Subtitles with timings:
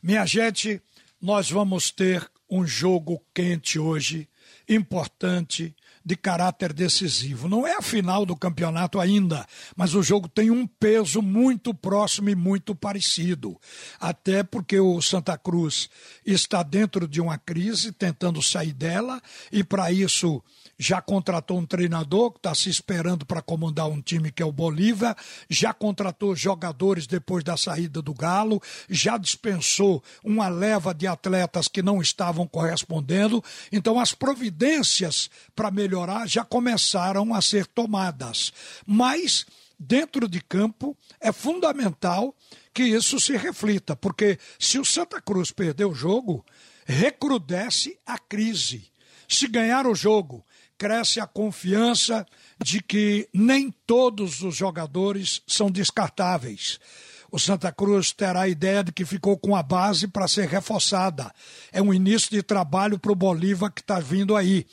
[0.00, 0.80] Minha gente,
[1.20, 4.28] nós vamos ter um jogo quente hoje,
[4.68, 5.74] importante,
[6.08, 7.50] de caráter decisivo.
[7.50, 9.46] Não é a final do campeonato ainda,
[9.76, 13.60] mas o jogo tem um peso muito próximo e muito parecido.
[14.00, 15.90] Até porque o Santa Cruz
[16.24, 19.20] está dentro de uma crise, tentando sair dela,
[19.52, 20.42] e para isso
[20.78, 24.52] já contratou um treinador que está se esperando para comandar um time que é o
[24.52, 25.14] Bolívia,
[25.50, 31.82] já contratou jogadores depois da saída do Galo, já dispensou uma leva de atletas que
[31.82, 33.42] não estavam correspondendo.
[33.72, 38.52] Então, as providências para melhorar já começaram a ser tomadas.
[38.86, 39.46] Mas,
[39.78, 42.34] dentro de campo, é fundamental
[42.72, 46.44] que isso se reflita, porque se o Santa Cruz perder o jogo,
[46.86, 48.90] recrudesce a crise.
[49.28, 50.44] Se ganhar o jogo,
[50.78, 52.24] cresce a confiança
[52.62, 56.78] de que nem todos os jogadores são descartáveis.
[57.30, 61.30] O Santa Cruz terá a ideia de que ficou com a base para ser reforçada.
[61.70, 64.66] É um início de trabalho para o Bolívar que está vindo aí.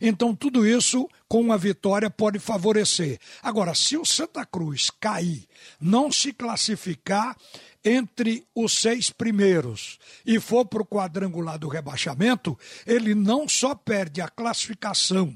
[0.00, 3.18] Então, tudo isso com uma vitória pode favorecer.
[3.42, 5.46] Agora, se o Santa Cruz cair,
[5.80, 7.36] não se classificar,
[7.84, 14.20] entre os seis primeiros e for para o quadrangular do rebaixamento, ele não só perde
[14.20, 15.34] a classificação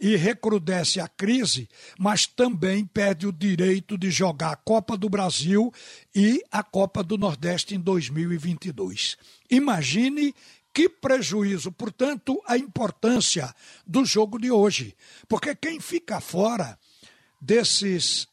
[0.00, 5.72] e recrudesce a crise, mas também perde o direito de jogar a Copa do Brasil
[6.14, 9.16] e a Copa do Nordeste em 2022.
[9.50, 10.34] Imagine
[10.72, 13.54] que prejuízo, portanto, a importância
[13.86, 14.96] do jogo de hoje.
[15.28, 16.78] Porque quem fica fora
[17.40, 18.26] desses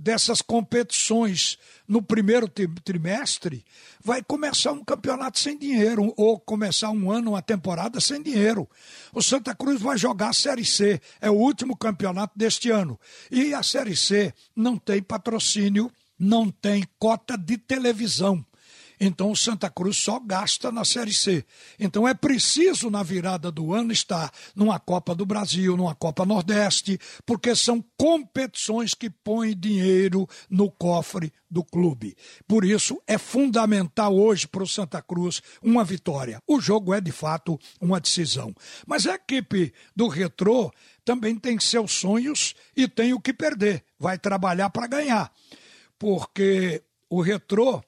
[0.00, 3.64] dessas competições no primeiro trimestre,
[4.02, 8.68] vai começar um campeonato sem dinheiro, ou começar um ano, uma temporada sem dinheiro.
[9.12, 12.98] O Santa Cruz vai jogar a Série C, é o último campeonato deste ano.
[13.30, 18.44] E a Série C não tem patrocínio, não tem cota de televisão.
[19.00, 21.42] Então o Santa Cruz só gasta na Série C.
[21.78, 27.00] Então é preciso, na virada do ano, estar numa Copa do Brasil, numa Copa Nordeste,
[27.24, 32.14] porque são competições que põem dinheiro no cofre do clube.
[32.46, 36.38] Por isso é fundamental hoje para o Santa Cruz uma vitória.
[36.46, 38.54] O jogo é de fato uma decisão.
[38.86, 40.70] Mas a equipe do Retrô
[41.06, 43.82] também tem seus sonhos e tem o que perder.
[43.98, 45.32] Vai trabalhar para ganhar.
[45.98, 47.82] Porque o Retrô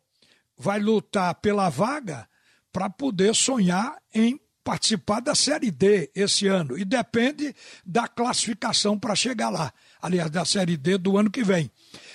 [0.56, 2.28] vai lutar pela vaga
[2.72, 7.54] para poder sonhar em participar da Série D esse ano e depende
[7.84, 11.70] da classificação para chegar lá, aliás, da Série D do ano que vem.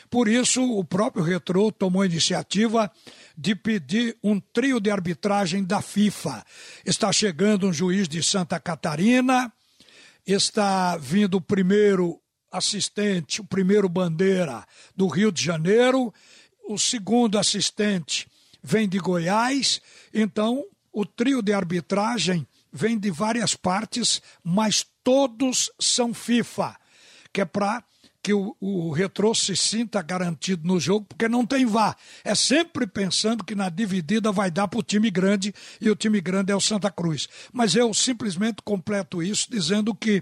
[0.09, 2.91] Por isso, o próprio Retrô tomou a iniciativa
[3.37, 6.43] de pedir um trio de arbitragem da FIFA.
[6.85, 9.51] Está chegando um juiz de Santa Catarina,
[10.25, 12.19] está vindo o primeiro
[12.49, 14.65] assistente, o primeiro bandeira
[14.95, 16.13] do Rio de Janeiro,
[16.67, 18.27] o segundo assistente
[18.61, 19.81] vem de Goiás,
[20.13, 26.75] então o trio de arbitragem vem de várias partes, mas todos são FIFA,
[27.31, 27.83] que é para
[28.27, 31.95] que o, o retrô se sinta garantido no jogo, porque não tem vá.
[32.25, 36.19] É sempre pensando que na dividida vai dar para o time grande e o time
[36.19, 37.29] grande é o Santa Cruz.
[37.53, 40.21] Mas eu simplesmente completo isso dizendo que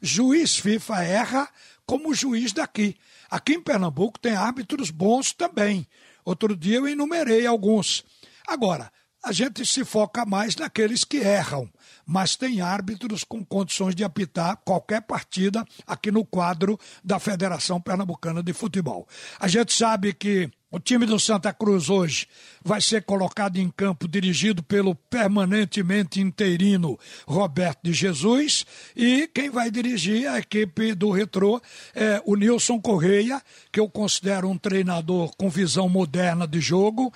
[0.00, 1.48] juiz FIFA erra
[1.84, 2.94] como juiz daqui.
[3.28, 5.84] Aqui em Pernambuco tem árbitros bons também.
[6.24, 8.04] Outro dia eu enumerei alguns.
[8.46, 11.68] Agora, a gente se foca mais naqueles que erram,
[12.06, 18.42] mas tem árbitros com condições de apitar qualquer partida aqui no quadro da Federação Pernambucana
[18.42, 19.06] de Futebol.
[19.38, 22.28] A gente sabe que o time do Santa Cruz hoje
[22.64, 28.64] vai ser colocado em campo dirigido pelo permanentemente interino Roberto de Jesus
[28.94, 31.60] e quem vai dirigir a equipe do Retrô
[31.92, 33.42] é o Nilson Correia,
[33.72, 37.12] que eu considero um treinador com visão moderna de jogo,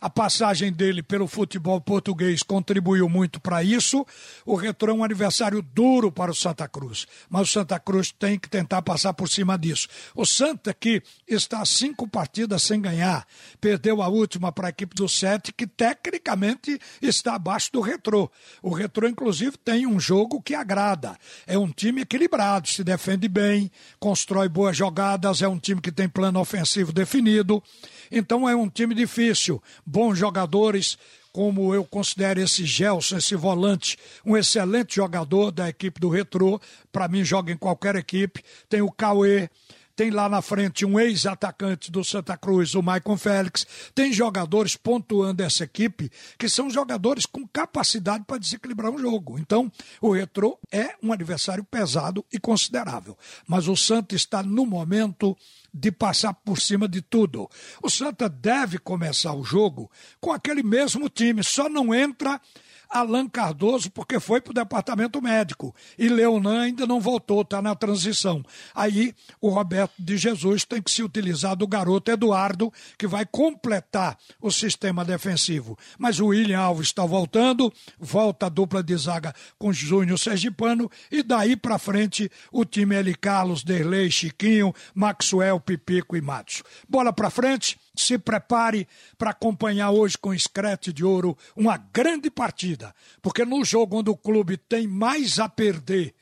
[0.00, 4.06] a passagem dele pelo futebol português contribuiu muito para isso.
[4.44, 8.38] O retrô é um aniversário duro para o Santa Cruz, mas o Santa Cruz tem
[8.38, 9.88] que tentar passar por cima disso.
[10.14, 13.26] O Santa, que está cinco partidas sem ganhar,
[13.60, 18.30] perdeu a última para a equipe do Sete, que tecnicamente está abaixo do retrô.
[18.62, 21.16] O retrô, inclusive, tem um jogo que agrada.
[21.46, 26.08] É um time equilibrado, se defende bem, constrói boas jogadas, é um time que tem
[26.08, 27.62] plano ofensivo definido.
[28.10, 30.98] Então é um time difícil, bons jogadores,
[31.32, 36.60] como eu considero esse Gelson, esse volante, um excelente jogador da equipe do Retrô,
[36.90, 38.42] para mim joga em qualquer equipe.
[38.68, 39.48] Tem o Cauê,
[39.96, 45.42] tem lá na frente um ex-atacante do Santa Cruz, o Maicon Félix, tem jogadores pontuando
[45.42, 49.38] essa equipe que são jogadores com capacidade para desequilibrar um jogo.
[49.38, 53.16] Então, o Retrô é um adversário pesado e considerável,
[53.48, 55.34] mas o Santa está no momento
[55.72, 57.48] de passar por cima de tudo.
[57.82, 59.90] O Santa deve começar o jogo
[60.20, 62.38] com aquele mesmo time, só não entra
[62.88, 65.74] Alan Cardoso, porque foi para o departamento médico.
[65.98, 68.44] E Leonan ainda não voltou, está na transição.
[68.74, 74.18] Aí o Roberto de Jesus tem que se utilizar do garoto Eduardo, que vai completar
[74.40, 75.78] o sistema defensivo.
[75.98, 81.22] Mas o William Alves está voltando, volta a dupla de zaga com Júnior Sergipano, e
[81.22, 83.14] daí para frente o time L.
[83.16, 86.62] Carlos, Derlei, Chiquinho, Maxwell, Pipico e Matos.
[86.88, 92.94] Bola para frente se prepare para acompanhar hoje com Escrete de Ouro uma grande partida,
[93.22, 96.14] porque no jogo onde o clube tem mais a perder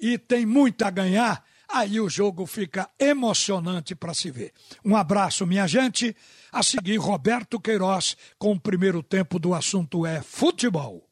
[0.00, 4.52] e tem muito a ganhar, aí o jogo fica emocionante para se ver.
[4.84, 6.14] Um abraço, minha gente.
[6.50, 11.11] A seguir, Roberto Queiroz com o primeiro tempo do assunto é futebol.